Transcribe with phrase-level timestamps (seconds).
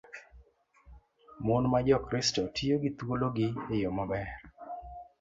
[1.45, 4.27] Mon ma Jokristo tiyo gi thuologi e yo maber.